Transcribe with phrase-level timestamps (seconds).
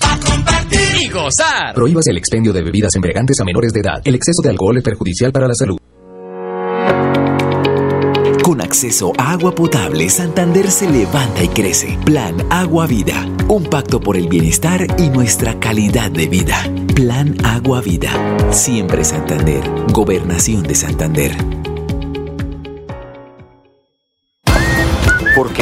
[0.00, 1.74] Pa' compartir y gozar.
[1.74, 4.00] Prohíbas el expendio de bebidas embriagantes a menores de edad.
[4.04, 5.78] El exceso de alcohol es perjudicial para la salud.
[8.42, 11.96] Con acceso a agua potable, Santander se levanta y crece.
[12.04, 13.28] Plan Agua Vida.
[13.48, 16.56] Un pacto por el bienestar y nuestra calidad de vida.
[16.96, 18.10] Plan Agua Vida.
[18.50, 19.62] Siempre Santander.
[19.92, 21.59] Gobernación de Santander.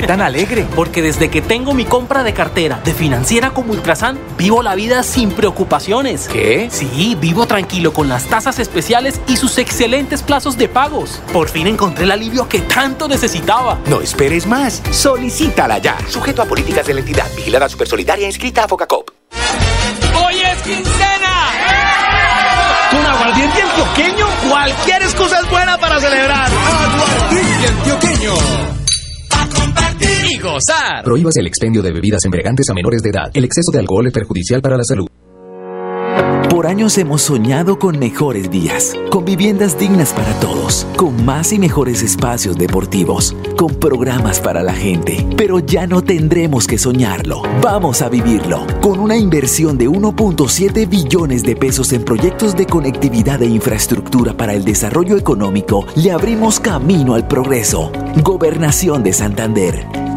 [0.01, 0.67] Qué tan alegre?
[0.77, 5.03] Porque desde que tengo mi compra de cartera de financiera como Ultrasan, vivo la vida
[5.03, 6.29] sin preocupaciones.
[6.29, 6.69] ¿Qué?
[6.71, 11.21] Sí, vivo tranquilo con las tasas especiales y sus excelentes plazos de pagos.
[11.33, 13.79] Por fin encontré el alivio que tanto necesitaba.
[13.87, 14.83] No esperes más.
[14.93, 15.97] Solicítala ya.
[16.09, 17.27] Sujeto a políticas de la entidad.
[17.35, 19.11] Vigilada Supersolidaria inscrita a Focacop.
[20.25, 21.51] ¡Hoy es quincena!
[22.91, 26.49] Con aguardiente antioqueño, cualquier excusa es buena para celebrar.
[26.51, 28.78] Aguardiente antioqueño.
[30.31, 31.05] Y gozar.
[31.05, 33.31] Prohíbas el expendio de bebidas embriagantes a menores de edad.
[33.33, 35.07] El exceso de alcohol es perjudicial para la salud.
[36.51, 41.59] Por años hemos soñado con mejores días, con viviendas dignas para todos, con más y
[41.59, 45.25] mejores espacios deportivos, con programas para la gente.
[45.37, 48.67] Pero ya no tendremos que soñarlo, vamos a vivirlo.
[48.81, 54.55] Con una inversión de 1.7 billones de pesos en proyectos de conectividad e infraestructura para
[54.55, 57.93] el desarrollo económico, le abrimos camino al progreso.
[58.25, 59.87] Gobernación de Santander,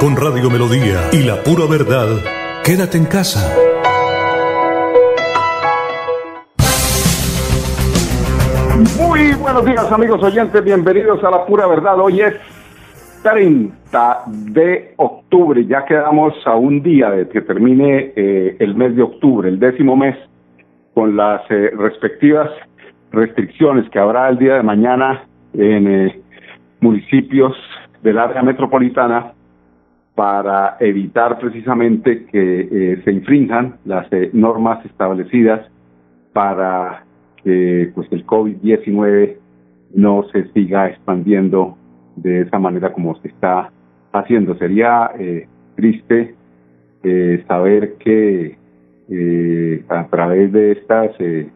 [0.00, 2.20] Con Radio Melodía y la pura verdad,
[2.62, 3.40] quédate en casa.
[9.00, 11.98] Muy buenos días amigos oyentes, bienvenidos a la pura verdad.
[11.98, 12.34] Hoy es
[13.22, 19.02] 30 de octubre, ya quedamos a un día de que termine eh, el mes de
[19.02, 20.16] octubre, el décimo mes,
[20.92, 22.50] con las eh, respectivas
[23.12, 25.24] restricciones que habrá el día de mañana
[25.54, 26.20] en eh,
[26.80, 27.56] municipios
[28.02, 29.32] del área metropolitana
[30.16, 35.70] para evitar precisamente que se infrinjan las normas establecidas
[36.32, 37.04] para
[37.44, 39.36] que pues el COVID-19
[39.94, 41.76] no se siga expandiendo
[42.16, 43.70] de esa manera como se está
[44.12, 44.56] haciendo.
[44.56, 45.46] Sería eh,
[45.76, 46.34] triste
[47.04, 48.58] eh, saber que
[49.08, 51.48] eh, a través de estas eh,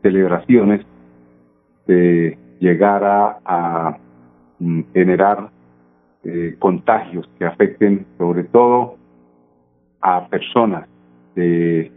[0.00, 0.80] celebraciones
[1.86, 3.98] se llegara a
[4.58, 5.50] mm, generar
[6.24, 8.96] eh, contagios que afecten sobre todo
[10.00, 10.88] a personas
[11.34, 11.90] de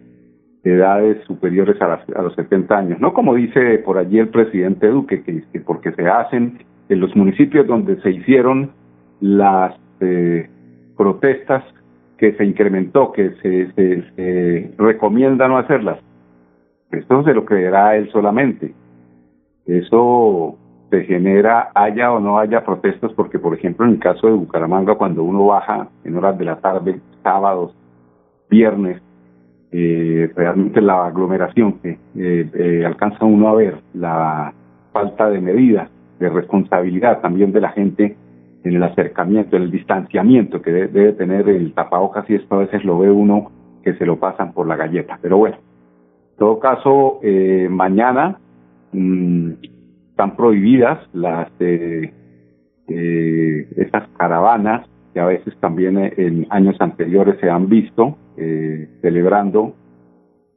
[0.63, 2.99] edades superiores a, las, a los 70 años.
[2.99, 7.16] No como dice por allí el presidente Duque, que, que porque se hacen en los
[7.16, 8.71] municipios donde se hicieron
[9.19, 10.49] las eh,
[10.95, 11.63] protestas
[12.17, 15.99] que se incrementó, que se, se, se recomienda no hacerlas.
[16.91, 18.73] Esto se lo creerá él solamente.
[19.66, 20.57] Eso
[20.89, 24.95] se genera, haya o no haya protestas, porque por ejemplo en el caso de Bucaramanga,
[24.95, 27.75] cuando uno baja en horas de la tarde, sábados,
[28.49, 29.01] viernes,
[29.72, 34.53] eh, realmente la aglomeración que eh, eh, alcanza uno a ver, la
[34.93, 35.89] falta de medidas,
[36.19, 38.16] de responsabilidad también de la gente
[38.63, 42.83] en el acercamiento, en el distanciamiento que debe, tener el tapabocas y esto a veces
[42.85, 43.51] lo ve uno
[43.83, 45.19] que se lo pasan por la galleta.
[45.22, 48.37] Pero bueno, en todo caso, eh, mañana
[48.93, 49.51] mmm,
[50.17, 52.11] están prohibidas las eh,
[52.87, 59.75] eh, estas caravanas que a veces también en años anteriores se han visto eh, celebrando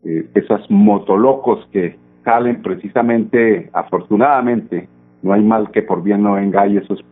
[0.02, 4.88] eh, esos motolocos que salen precisamente, afortunadamente,
[5.20, 7.04] no hay mal que por bien no venga, y esos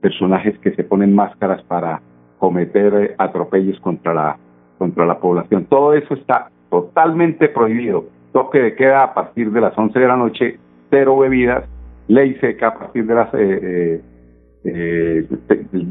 [0.00, 2.00] personajes que se ponen máscaras para
[2.38, 4.38] cometer eh, atropellos contra la,
[4.78, 5.64] contra la población.
[5.64, 8.04] Todo eso está totalmente prohibido.
[8.32, 10.60] Toque de queda a partir de las 11 de la noche,
[10.90, 11.64] cero bebidas,
[12.08, 13.34] ley seca a partir de las...
[13.34, 14.00] Eh,
[14.64, 15.26] eh,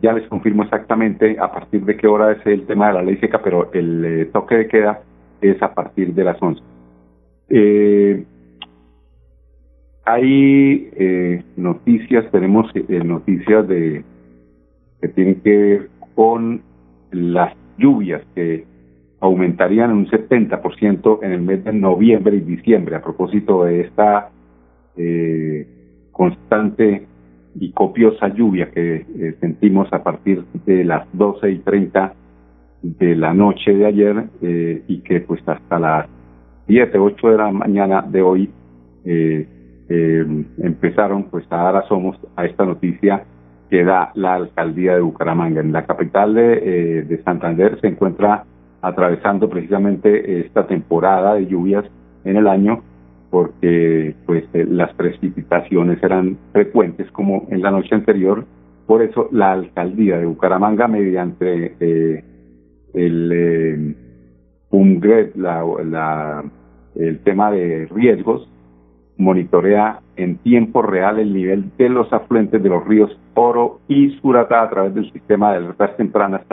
[0.02, 3.18] ya les confirmo exactamente a partir de qué hora es el tema de la ley
[3.18, 5.02] seca, pero el toque de queda
[5.40, 6.62] es a partir de las 11.
[10.04, 14.04] hay noticias, tenemos noticias de
[15.02, 16.62] que tienen que ver con
[17.12, 18.66] las lluvias que
[19.20, 24.30] aumentarían en un 70% en el mes de noviembre y diciembre a propósito de esta
[24.98, 25.68] eh,
[26.16, 27.06] constante
[27.60, 32.14] y copiosa lluvia que eh, sentimos a partir de las 12 y 30
[32.84, 36.08] de la noche de ayer eh, y que pues hasta las
[36.68, 38.50] 7, 8 de la mañana de hoy
[40.58, 43.24] empezaron pues a dar asomos a esta noticia
[43.70, 45.62] que da la alcaldía de Bucaramanga.
[45.62, 48.46] En la capital de, de Santander se encuentra
[48.82, 51.86] atravesando precisamente esta temporada de lluvias
[52.24, 52.82] en el año
[53.36, 58.46] porque pues eh, las precipitaciones eran frecuentes como en la noche anterior.
[58.88, 62.24] Por eso la alcaldía de Bucaramanga mediante eh,
[62.94, 63.96] el eh,
[65.36, 66.46] la,
[66.96, 68.50] el tema de riesgos
[69.18, 74.62] monitorea en tiempo real el nivel de los afluentes de los ríos Oro y Suratá
[74.62, 76.44] a través del sistema de alertas tempranas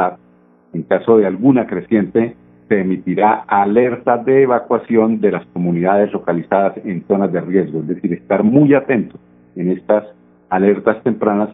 [0.73, 2.35] en caso de alguna creciente,
[2.73, 8.15] se emitirá alerta de evacuación de las comunidades localizadas en zonas de riesgo, es decir,
[8.15, 9.21] estar muy atentos
[9.57, 10.05] en estas
[10.49, 11.51] alertas tempranas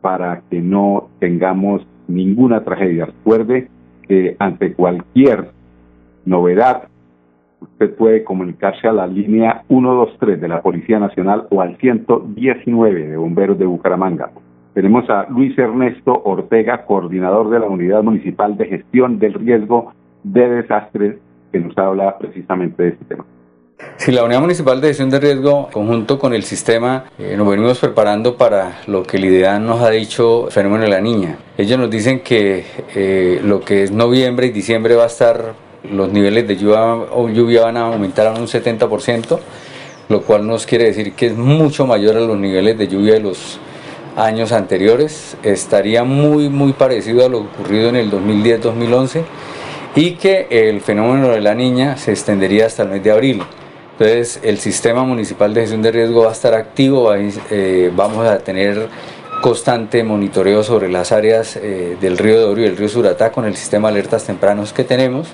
[0.00, 3.06] para que no tengamos ninguna tragedia.
[3.06, 3.68] Recuerde
[4.08, 5.50] que ante cualquier
[6.24, 6.88] novedad,
[7.60, 13.16] usted puede comunicarse a la línea 123 de la Policía Nacional o al 119 de
[13.16, 14.30] Bomberos de Bucaramanga.
[14.74, 19.92] Tenemos a Luis Ernesto Ortega, coordinador de la Unidad Municipal de Gestión del Riesgo
[20.32, 21.16] de Desastres,
[21.52, 23.24] que nos habla precisamente de este tema.
[23.96, 27.78] Si la Unidad Municipal de Gestión de Riesgo, conjunto con el sistema, eh, nos venimos
[27.78, 31.36] preparando para lo que el nos ha dicho, fenómeno de la niña.
[31.56, 32.64] Ellos nos dicen que
[32.94, 35.54] eh, lo que es noviembre y diciembre va a estar,
[35.90, 39.38] los niveles de lluvia, lluvia van a aumentar a un 70%,
[40.08, 43.20] lo cual nos quiere decir que es mucho mayor a los niveles de lluvia de
[43.20, 43.60] los
[44.16, 49.24] años anteriores, estaría muy muy parecido a lo ocurrido en el 2010-2011
[49.96, 53.42] y que el fenómeno de la niña se extendería hasta el mes de abril.
[53.92, 58.38] Entonces el sistema municipal de gestión de riesgo va a estar activo, eh, vamos a
[58.38, 58.88] tener
[59.40, 63.46] constante monitoreo sobre las áreas eh, del río de Oro y el río Suratá con
[63.46, 65.28] el sistema de alertas tempranos que tenemos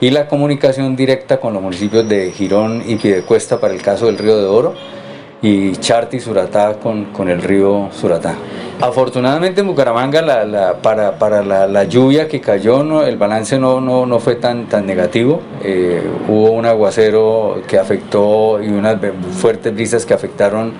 [0.00, 4.18] y la comunicación directa con los municipios de Girón y Piedecuesta para el caso del
[4.18, 4.74] río de Oro
[5.42, 8.34] y Charti Suratá con, con el río Suratá.
[8.80, 14.04] Afortunadamente en Bucaramanga la, para, para la, lluvia que cayó no, el balance no, no,
[14.04, 15.40] no fue tan, tan negativo.
[15.64, 18.98] Eh, hubo un aguacero que afectó y unas
[19.38, 20.74] fuertes brisas que afectaron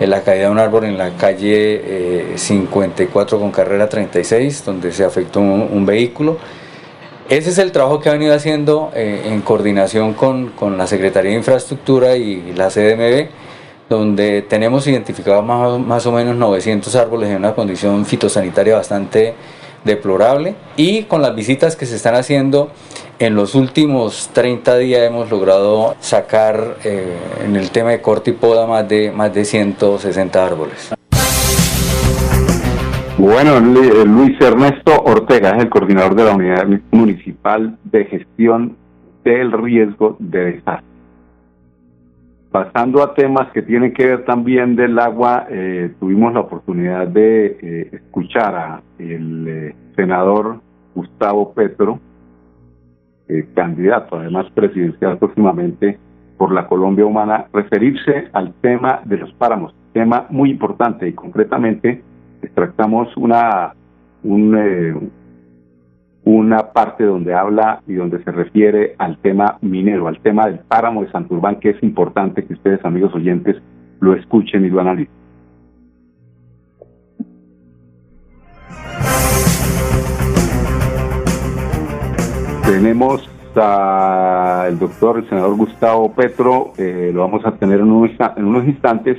[0.00, 4.90] en la caída de un árbol en la calle 54 eh, con carrera 36, donde
[4.90, 6.38] se afectó un, vehículo.
[7.28, 11.32] Ese es el trabajo que ha venido haciendo eh, en coordinación con, con la Secretaría
[11.32, 13.43] de Infraestructura y la CDMB
[13.94, 19.34] donde tenemos identificados más, o menos 900 árboles en una condición fitosanitaria bastante
[19.84, 22.70] deplorable y con las visitas que se están haciendo
[23.18, 28.34] en los últimos 30 días hemos logrado sacar eh, en el tema de corte y
[28.34, 30.94] poda más de, más de 160 árboles.
[33.16, 38.76] Bueno, eh, Luis Ernesto Ortega es el coordinador de la Unidad Municipal de Gestión
[39.24, 40.93] del Riesgo de Desastre.
[42.54, 47.46] Pasando a temas que tienen que ver también del agua, eh, tuvimos la oportunidad de
[47.60, 50.60] eh, escuchar a el eh, senador
[50.94, 51.98] Gustavo Petro,
[53.54, 55.98] candidato además presidencial próximamente
[56.38, 62.04] por la Colombia Humana, referirse al tema de los páramos, tema muy importante y concretamente
[62.40, 63.74] extractamos una
[64.22, 65.10] un,
[66.24, 71.02] una parte donde habla y donde se refiere al tema minero, al tema del páramo
[71.02, 73.56] de Santurbán, que es importante que ustedes, amigos oyentes,
[74.00, 75.12] lo escuchen y lo analicen.
[82.64, 89.18] Tenemos al doctor, el senador Gustavo Petro, eh, lo vamos a tener en unos, instantes,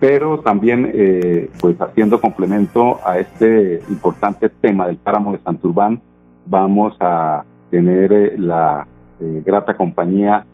[0.00, 6.00] pero también eh, pues haciendo complemento a este importante tema del páramo de Santurbán,
[6.46, 8.86] vamos a tener eh, la
[9.20, 10.44] eh, grata compañía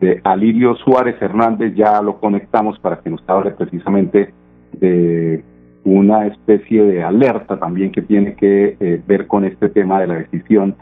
[0.00, 4.32] de Alirio Suárez Hernández, ya lo conectamos para que nos hable precisamente
[4.72, 5.42] de
[5.84, 10.14] una especie de alerta también que tiene que eh, ver con este tema de la
[10.14, 10.74] decisión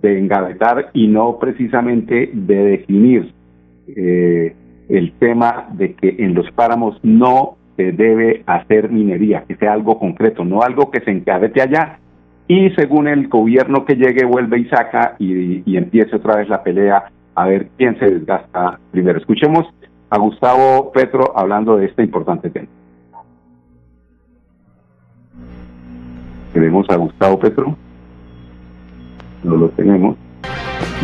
[0.00, 3.32] de engavetar y no precisamente de definir
[3.88, 4.54] eh,
[4.88, 9.98] el tema de que en los páramos no se debe hacer minería, que sea algo
[9.98, 11.98] concreto, no algo que se encabete allá
[12.48, 16.62] y según el gobierno que llegue vuelve y saca y, y empiece otra vez la
[16.62, 19.18] pelea a ver quién se desgasta primero.
[19.18, 19.66] Escuchemos
[20.10, 22.68] a Gustavo Petro hablando de este importante tema.
[26.52, 27.76] Tenemos a Gustavo Petro.
[29.42, 30.16] No lo tenemos.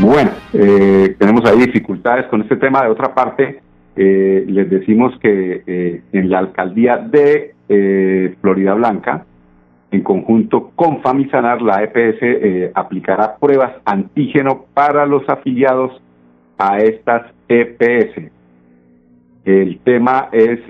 [0.01, 2.83] Bueno, eh, tenemos ahí dificultades con este tema.
[2.83, 3.61] De otra parte,
[3.97, 7.55] eh, les decimos que eh, en la alcaldía de
[8.41, 9.25] Florida Blanca,
[9.91, 16.03] en conjunto con Famisanar, la EPS aplicará pruebas antígeno para los afiliados
[16.59, 18.31] a estas EPS.
[19.45, 20.61] El tema es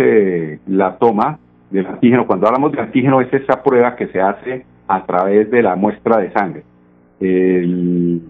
[0.67, 1.39] la toma
[1.71, 2.27] del antígeno.
[2.27, 6.19] Cuando hablamos de antígeno es esa prueba que se hace a través de la muestra
[6.19, 6.63] de sangre.
[7.21, 8.23] El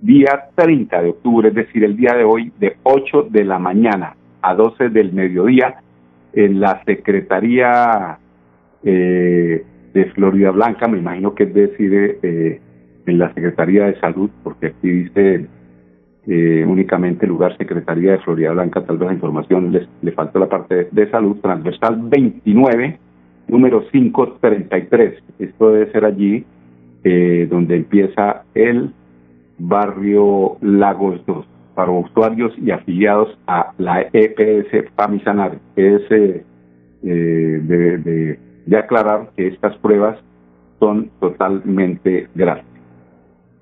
[0.00, 4.14] día 30 de octubre, es decir, el día de hoy, de 8 de la mañana
[4.42, 5.76] a 12 del mediodía,
[6.32, 8.18] en la Secretaría
[8.84, 9.64] eh,
[9.96, 12.60] de Florida Blanca, me imagino que es decir, eh,
[13.06, 15.46] en la Secretaría de Salud, porque aquí dice
[16.26, 20.48] eh, únicamente lugar Secretaría de Florida Blanca, tal vez la información les, le falta la
[20.48, 22.98] parte de, salud, transversal 29,
[23.48, 25.14] número 533.
[25.38, 26.44] Esto debe ser allí
[27.02, 28.92] eh, donde empieza el
[29.58, 35.58] barrio Lagos 2 para usuarios y afiliados a la EPS Famisanar.
[35.74, 36.44] Es eh,
[37.02, 40.18] de, de aclarar que estas pruebas
[40.80, 42.64] son totalmente gratis.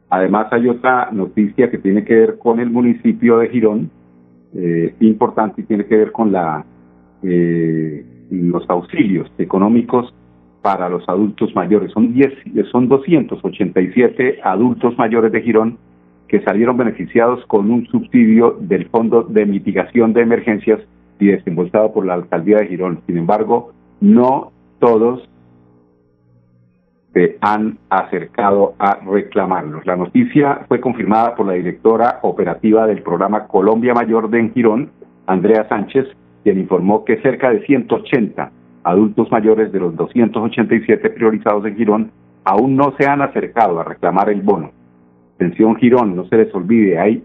[0.08, 3.90] Además hay otra noticia que tiene que ver con el municipio de Girón,
[4.54, 6.64] eh, importante y tiene que ver con la
[7.22, 10.14] eh, los auxilios económicos
[10.62, 11.92] para los adultos mayores.
[11.92, 12.32] Son, 10,
[12.70, 15.78] son 287 adultos mayores de Girón
[16.28, 20.80] que salieron beneficiados con un subsidio del Fondo de Mitigación de Emergencias
[21.20, 23.00] y desembolsado por la Alcaldía de Girón.
[23.06, 24.52] Sin embargo, no
[24.84, 25.26] todos
[27.14, 29.86] se han acercado a reclamarlos.
[29.86, 34.90] La noticia fue confirmada por la directora operativa del programa Colombia Mayor de Girón,
[35.26, 36.06] Andrea Sánchez,
[36.42, 38.50] quien informó que cerca de 180
[38.82, 42.10] adultos mayores de los 287 priorizados en Girón
[42.44, 44.70] aún no se han acercado a reclamar el bono.
[45.36, 47.24] Atención Girón, no se les olvide, hay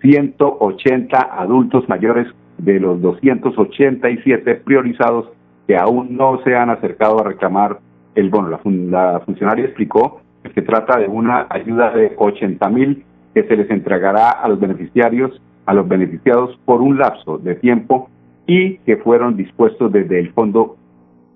[0.00, 2.26] 180 adultos mayores
[2.56, 5.28] de los 287 priorizados
[5.68, 7.78] que aún no se han acercado a reclamar
[8.14, 8.48] el bono.
[8.48, 13.70] La, funcionaria explicó que se trata de una ayuda de 80 mil que se les
[13.70, 18.08] entregará a los beneficiarios, a los beneficiados por un lapso de tiempo
[18.46, 20.78] y que fueron dispuestos desde el Fondo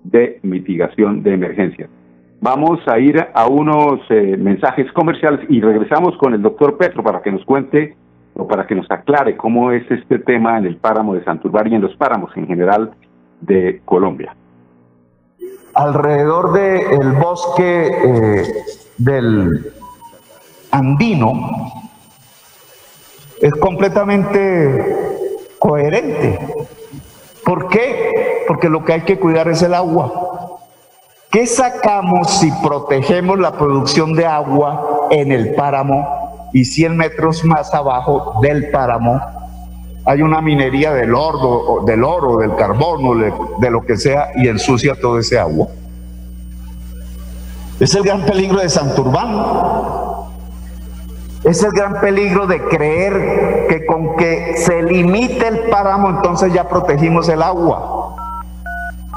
[0.03, 1.89] de Mitigación de Emergencias.
[2.41, 7.21] Vamos a ir a unos eh, mensajes comerciales y regresamos con el doctor Petro para
[7.21, 7.95] que nos cuente
[8.33, 11.75] o para que nos aclare cómo es este tema en el páramo de Santurbán y
[11.75, 12.93] en los páramos en general
[13.45, 14.35] de Colombia
[15.73, 18.63] alrededor del bosque eh,
[18.97, 19.73] del
[20.71, 21.71] andino
[23.41, 25.17] es completamente
[25.59, 26.39] coherente.
[27.43, 28.45] ¿Por qué?
[28.47, 30.59] Porque lo que hay que cuidar es el agua.
[31.29, 37.73] ¿Qué sacamos si protegemos la producción de agua en el páramo y 100 metros más
[37.73, 39.19] abajo del páramo
[40.05, 43.15] hay una minería del oro, del oro, del carbono,
[43.59, 45.67] de, lo que sea, y ensucia todo ese agua.
[47.79, 50.03] Es el gran peligro de Santurbán.
[51.43, 56.67] Es el gran peligro de creer que con que se limite el páramo, entonces ya
[56.67, 58.15] protegimos el agua.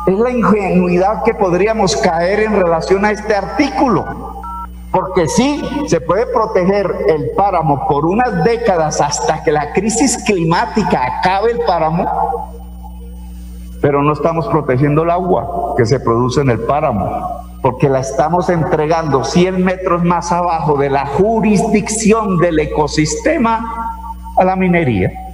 [0.07, 4.36] Es la ingenuidad que podríamos caer en relación a este artículo.
[4.97, 11.19] Porque sí, se puede proteger el páramo por unas décadas hasta que la crisis climática
[11.19, 12.51] acabe el páramo,
[13.83, 17.11] pero no estamos protegiendo el agua que se produce en el páramo,
[17.61, 24.01] porque la estamos entregando 100 metros más abajo de la jurisdicción del ecosistema
[24.35, 25.26] a la minería.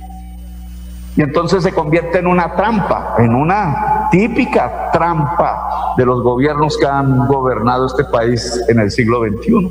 [1.14, 6.87] Y entonces se convierte en una trampa, en una típica trampa de los gobiernos que
[6.87, 9.71] han gobernado este país en el siglo XXI.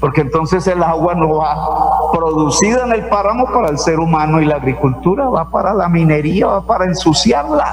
[0.00, 4.46] Porque entonces el agua no va producida en el páramo para el ser humano y
[4.46, 7.64] la agricultura, va para la minería, va para ensuciarla.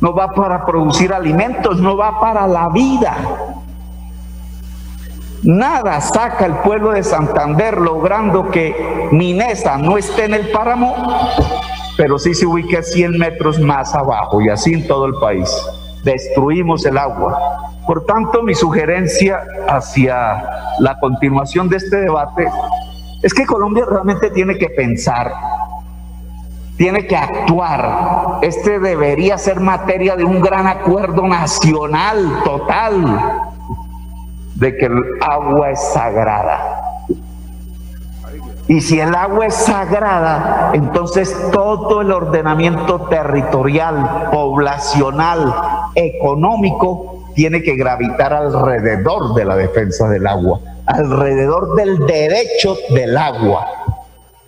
[0.00, 3.16] No va para producir alimentos, no va para la vida.
[5.44, 10.94] Nada saca el pueblo de Santander logrando que Minesa no esté en el páramo,
[11.98, 15.54] pero sí se ubique 100 metros más abajo y así en todo el país.
[16.02, 17.74] Destruimos el agua.
[17.86, 20.42] Por tanto, mi sugerencia hacia
[20.78, 22.48] la continuación de este debate
[23.22, 25.30] es que Colombia realmente tiene que pensar,
[26.78, 28.38] tiene que actuar.
[28.40, 33.52] Este debería ser materia de un gran acuerdo nacional total
[34.54, 36.80] de que el agua es sagrada.
[38.66, 45.54] Y si el agua es sagrada, entonces todo el ordenamiento territorial, poblacional,
[45.94, 53.66] económico, tiene que gravitar alrededor de la defensa del agua, alrededor del derecho del agua.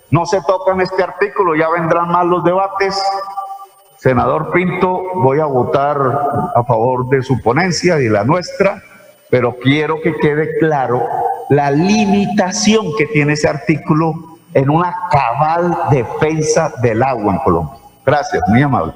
[0.09, 2.99] No se toca en este artículo, ya vendrán más los debates.
[3.97, 5.97] Senador Pinto, voy a votar
[6.55, 8.81] a favor de su ponencia y la nuestra
[9.29, 11.03] pero quiero que quede claro
[11.49, 14.13] la limitación que tiene ese artículo
[14.53, 17.75] en una cabal defensa del agua en Colombia.
[18.05, 18.93] Gracias, muy amable.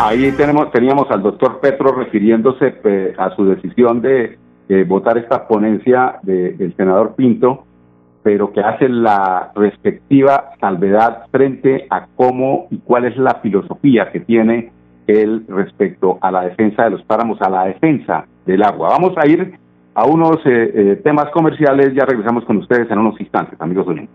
[0.00, 4.38] Ahí tenemos, teníamos al doctor Petro refiriéndose eh, a su decisión de
[4.86, 7.64] votar esta ponencia del senador Pinto
[8.22, 14.20] pero que hace la respectiva salvedad frente a cómo y cuál es la filosofía que
[14.20, 14.72] tiene
[15.06, 18.90] él respecto a la defensa de los páramos, a la defensa del agua.
[18.90, 19.58] Vamos a ir
[19.94, 24.14] a unos eh, eh, temas comerciales, ya regresamos con ustedes en unos instantes, amigos oyentes.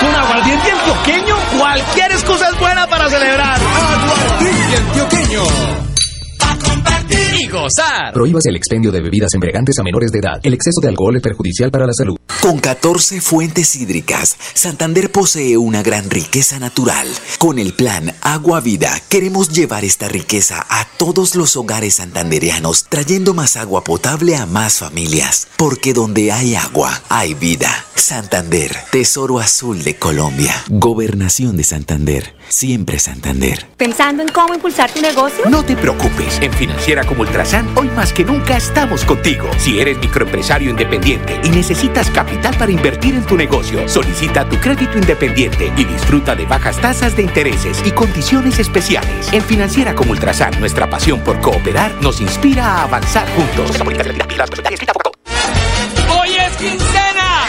[0.00, 3.60] Con aguardiente antioqueño, cualquier excusa es buena para celebrar.
[3.60, 5.89] Aguardiente antioqueño.
[7.50, 8.12] Gozar.
[8.12, 10.40] Prohíbas el expendio de bebidas embriagantes a menores de edad.
[10.42, 12.16] El exceso de alcohol es perjudicial para la salud.
[12.40, 17.06] Con 14 fuentes hídricas, Santander posee una gran riqueza natural.
[17.38, 23.34] Con el plan Agua Vida, queremos llevar esta riqueza a todos los hogares santandereanos, trayendo
[23.34, 25.48] más agua potable a más familias.
[25.56, 27.84] Porque donde hay agua, hay vida.
[27.94, 30.54] Santander, Tesoro Azul de Colombia.
[30.68, 32.34] Gobernación de Santander.
[32.48, 33.66] Siempre Santander.
[33.76, 35.44] ¿Pensando en cómo impulsar tu negocio?
[35.48, 39.48] No te preocupes, en Financiera como Ultrasan, hoy más que nunca estamos contigo.
[39.56, 44.98] Si eres microempresario independiente y necesitas capital para invertir en tu negocio, solicita tu crédito
[44.98, 49.32] independiente y disfruta de bajas tasas de intereses y condiciones especiales.
[49.32, 53.80] En Financiera como Ultrasan, nuestra pasión por cooperar nos inspira a avanzar juntos.
[56.10, 57.40] ¡Hoy es quincena!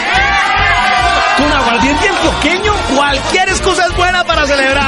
[1.36, 4.81] Con aguardiente antioqueño, cualquier excusa es buena para celebrar.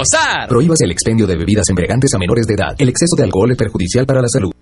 [0.00, 0.48] Gozar.
[0.48, 2.74] Prohíbas el expendio de bebidas embriagantes a menores de edad.
[2.78, 4.52] El exceso de alcohol es perjudicial para la salud.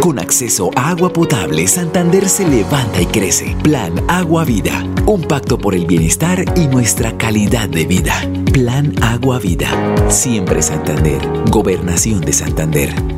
[0.00, 3.56] Con acceso a agua potable, Santander se levanta y crece.
[3.62, 4.84] Plan Agua Vida.
[5.06, 8.14] Un pacto por el bienestar y nuestra calidad de vida.
[8.52, 9.70] Plan Agua Vida.
[10.10, 11.20] Siempre Santander.
[11.50, 13.13] Gobernación de Santander.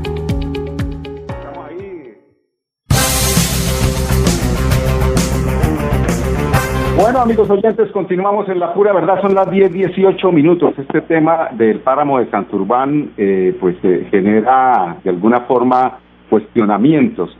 [7.22, 9.22] Amigos oyentes, continuamos en la pura verdad.
[9.22, 10.74] Son las 10, 18 minutos.
[10.78, 15.98] Este tema del páramo de Santurbán, eh, pues eh, genera de alguna forma
[16.28, 17.34] cuestionamientos,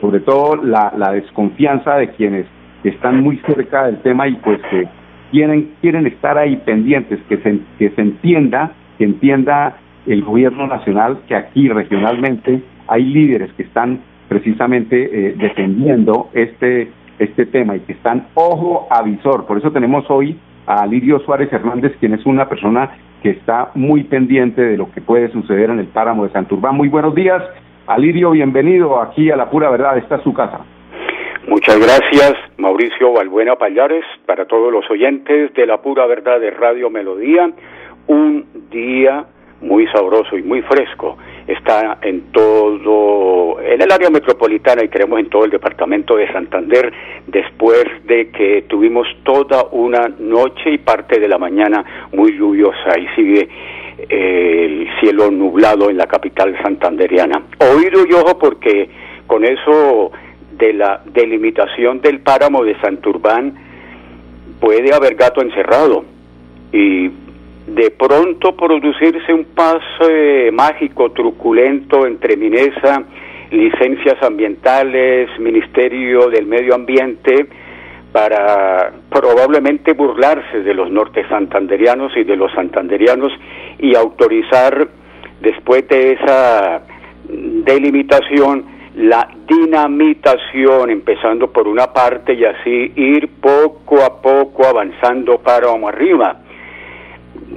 [0.00, 2.46] sobre todo la, la, desconfianza de quienes
[2.84, 4.88] están muy cerca del tema y pues que
[5.30, 11.18] quieren, quieren estar ahí pendientes, que se, que se entienda, que entienda el gobierno nacional
[11.28, 17.92] que aquí regionalmente hay líderes que están precisamente eh, defendiendo este este tema y que
[17.92, 19.46] están ojo avisor.
[19.46, 22.90] Por eso tenemos hoy a Lirio Suárez Hernández, quien es una persona
[23.22, 26.76] que está muy pendiente de lo que puede suceder en el páramo de Santurbán.
[26.76, 27.42] Muy buenos días,
[27.86, 30.60] Alirio, bienvenido aquí a La Pura Verdad, esta es su casa.
[31.48, 36.90] Muchas gracias, Mauricio Balbuena Payares, para todos los oyentes de La Pura Verdad de Radio
[36.90, 37.50] Melodía.
[38.06, 39.24] Un día
[39.60, 41.16] muy sabroso y muy fresco
[41.48, 46.92] está en todo, en el área metropolitana y creemos en todo el departamento de Santander,
[47.26, 53.08] después de que tuvimos toda una noche y parte de la mañana muy lluviosa y
[53.16, 53.48] sigue
[54.10, 57.42] eh, el cielo nublado en la capital santanderiana.
[57.60, 58.90] Oído y ojo porque
[59.26, 60.12] con eso
[60.52, 63.54] de la delimitación del páramo de Santurbán
[64.60, 66.04] puede haber gato encerrado
[66.72, 67.10] y
[67.68, 73.02] de pronto producirse un pase mágico, truculento entre Minesa,
[73.50, 77.46] licencias ambientales, Ministerio del Medio Ambiente,
[78.12, 83.32] para probablemente burlarse de los norte santanderianos y de los santanderianos
[83.78, 84.88] y autorizar
[85.40, 86.82] después de esa
[87.28, 95.68] delimitación la dinamitación, empezando por una parte y así ir poco a poco avanzando para
[95.70, 96.40] arriba.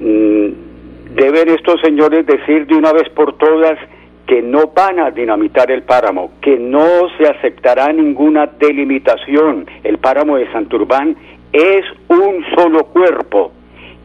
[0.01, 3.77] Mm, deben estos señores decir de una vez por todas
[4.25, 9.67] que no van a dinamitar el páramo, que no se aceptará ninguna delimitación.
[9.83, 11.15] El páramo de Santurbán
[11.53, 13.51] es un solo cuerpo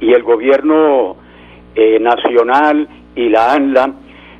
[0.00, 1.16] y el gobierno
[1.74, 3.92] eh, nacional y la ANLA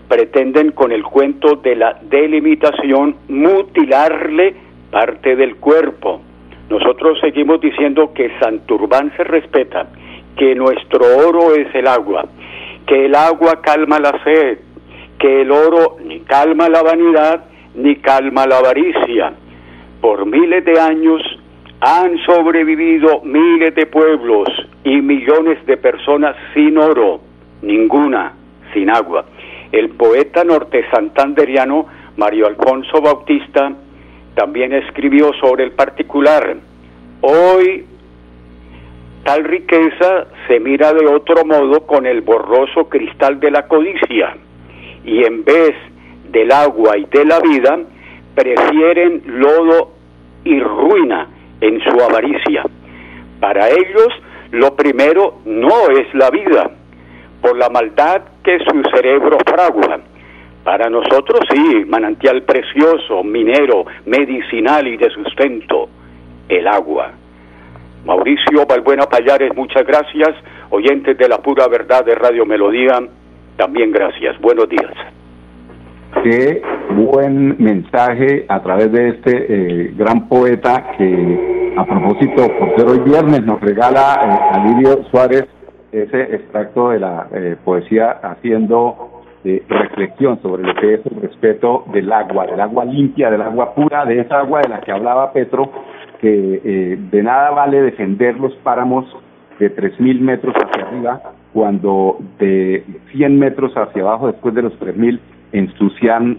[0.09, 4.55] pretenden con el cuento de la delimitación mutilarle
[4.91, 6.21] parte del cuerpo.
[6.69, 9.87] Nosotros seguimos diciendo que Santurbán se respeta,
[10.37, 12.27] que nuestro oro es el agua,
[12.87, 14.59] que el agua calma la sed,
[15.19, 17.45] que el oro ni calma la vanidad
[17.75, 19.33] ni calma la avaricia.
[20.01, 21.23] Por miles de años
[21.81, 24.49] han sobrevivido miles de pueblos
[24.85, 27.21] y millones de personas sin oro,
[27.63, 28.35] ninguna
[28.73, 29.25] sin agua.
[29.73, 33.73] El poeta norte santanderiano Mario Alfonso Bautista
[34.35, 36.57] también escribió sobre el particular.
[37.21, 37.85] Hoy
[39.27, 44.37] tal riqueza se mira de otro modo con el borroso cristal de la codicia
[45.05, 45.75] y en vez
[46.31, 47.77] del agua y de la vida
[48.37, 49.95] prefieren lodo
[50.45, 51.27] y ruina
[51.61, 52.63] en su avaricia.
[53.41, 54.09] Para ellos
[54.53, 56.71] lo primero no es la vida,
[57.43, 60.03] por la maldad que su cerebro fragua.
[60.63, 65.89] Para nosotros sí, manantial precioso, minero, medicinal y de sustento,
[66.49, 67.11] el agua.
[68.07, 70.31] Mauricio Balbuena Payares, muchas gracias.
[70.71, 73.01] Oyentes de la pura verdad de Radio Melodía,
[73.57, 74.41] también gracias.
[74.41, 74.93] Buenos días.
[76.23, 82.87] Qué buen mensaje a través de este eh, gran poeta que, a propósito, por ser
[82.87, 85.47] hoy viernes, nos regala eh, a Lidio Suárez
[85.91, 91.85] ese extracto de la eh, poesía haciendo eh, reflexión sobre lo que es el respeto
[91.93, 95.33] del agua, del agua limpia, del agua pura, de esa agua de la que hablaba
[95.33, 95.71] Petro,
[96.27, 99.05] que eh, de nada vale defender los páramos
[99.59, 101.21] de 3.000 metros hacia arriba
[101.53, 105.19] cuando de 100 metros hacia abajo, después de los 3.000,
[105.53, 106.39] ensucian,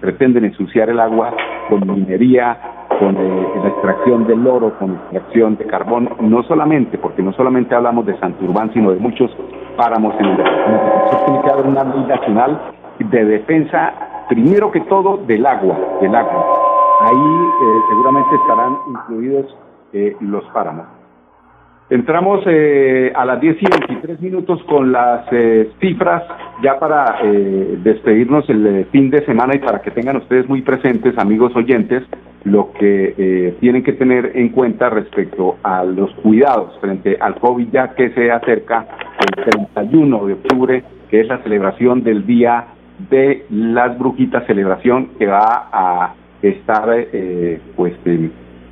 [0.00, 1.32] pretenden ensuciar el agua
[1.70, 2.58] con minería,
[2.98, 7.74] con eh, la extracción del oro, con extracción de carbón, no solamente, porque no solamente
[7.74, 9.30] hablamos de Santurbán, sino de muchos
[9.76, 11.24] páramos en el departamento.
[11.26, 12.60] tiene que haber una ley nacional
[12.98, 13.92] de defensa,
[14.28, 16.67] primero que todo, del agua, del agua.
[17.08, 19.56] Ahí eh, seguramente estarán incluidos
[19.94, 20.98] eh, los páramos.
[21.90, 26.22] Entramos eh, a las 10 y 23 minutos con las eh, cifras
[26.62, 31.16] ya para eh, despedirnos el fin de semana y para que tengan ustedes muy presentes,
[31.16, 32.02] amigos oyentes,
[32.44, 37.94] lo que tienen que tener en cuenta respecto a los cuidados frente al COVID ya
[37.94, 38.86] que se acerca
[39.18, 39.44] el
[39.74, 42.66] 31 de octubre, que es la celebración del Día
[43.10, 46.88] de las Brujitas, celebración que va a estar
[47.76, 47.94] pues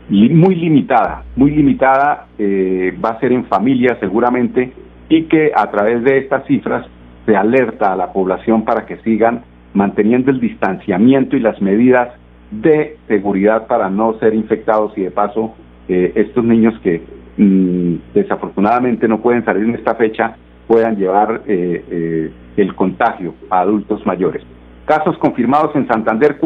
[0.08, 4.72] muy limitada, muy limitada, eh, va a ser en familia seguramente,
[5.08, 6.86] y que a través de estas cifras
[7.24, 9.42] se alerta a la población para que sigan
[9.74, 12.10] manteniendo el distanciamiento y las medidas
[12.50, 15.54] de seguridad para no ser infectados y de paso
[15.88, 17.02] eh, estos niños que
[17.36, 20.36] mm, desafortunadamente no pueden salir en esta fecha
[20.68, 24.42] puedan llevar eh, el contagio a adultos mayores.
[24.84, 26.38] Casos confirmados en Santander,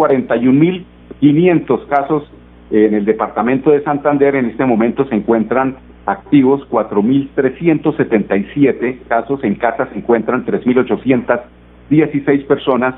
[1.20, 2.24] 41.500 casos
[2.70, 9.88] en el departamento de Santander en este momento se encuentran activos 4.377 casos, en casa
[9.92, 12.94] se encuentran 3.816 personas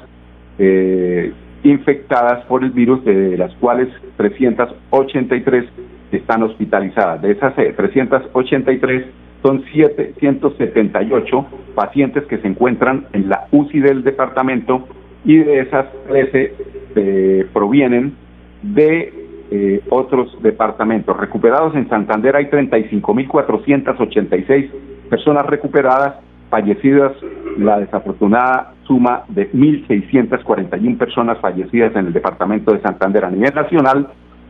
[0.58, 1.32] eh,
[1.64, 5.64] infectadas por el virus, de las cuales 383
[6.12, 7.22] están hospitalizadas.
[7.22, 9.06] De esas 383 eh,
[9.42, 14.86] son 778 pacientes que se encuentran en la UCI del departamento
[15.24, 16.54] y de esas 13
[16.96, 18.14] eh, provienen
[18.62, 19.12] de
[19.50, 21.14] eh, otros departamentos.
[21.16, 24.70] Recuperados en Santander hay 35.486
[25.10, 27.12] personas recuperadas, fallecidas
[27.58, 33.26] la desafortunada suma de 1.641 personas fallecidas en el departamento de Santander.
[33.26, 34.08] A nivel nacional,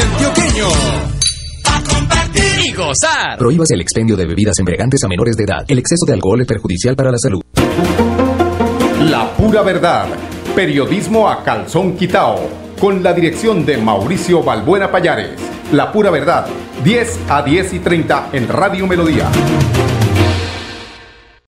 [0.00, 0.66] antioqueño.
[1.64, 3.38] A compartir y gozar.
[3.38, 5.64] Prohíbas el expendio de bebidas embriagantes a menores de edad.
[5.68, 7.42] El exceso de alcohol es perjudicial para la salud.
[9.00, 10.06] La pura verdad.
[10.54, 12.48] Periodismo a calzón quitao.
[12.80, 15.38] Con la dirección de Mauricio Balbuena Payares.
[15.72, 16.46] La pura verdad.
[16.84, 19.28] 10 a 10 y 30 en Radio Melodía.